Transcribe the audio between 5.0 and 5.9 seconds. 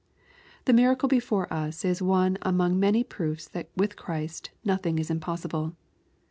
impossible.